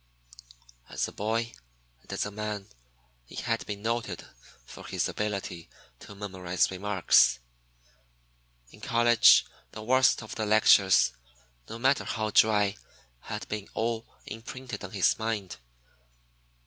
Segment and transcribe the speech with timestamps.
[0.89, 1.53] As a boy
[2.01, 2.67] and as a man,
[3.27, 4.25] he had been noted
[4.65, 7.37] for his ability to memorize remarks.
[8.71, 11.11] In college the worst of the lectures,
[11.69, 12.77] no matter how dry,
[13.19, 15.57] had been all imprinted on his mind.